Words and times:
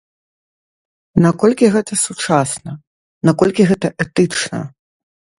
Наколькі 1.25 1.65
гэта 1.75 1.93
сучасна, 2.05 2.71
наколькі 3.29 3.67
гэта 3.73 3.87
этычна? 4.07 4.63